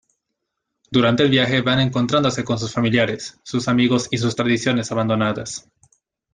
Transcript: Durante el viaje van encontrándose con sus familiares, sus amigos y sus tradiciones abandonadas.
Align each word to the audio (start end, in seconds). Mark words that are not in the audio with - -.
Durante 0.89 1.21
el 1.21 1.29
viaje 1.29 1.61
van 1.61 1.79
encontrándose 1.79 2.43
con 2.43 2.57
sus 2.57 2.73
familiares, 2.73 3.39
sus 3.43 3.67
amigos 3.67 4.07
y 4.09 4.17
sus 4.17 4.35
tradiciones 4.35 4.91
abandonadas. 4.91 5.69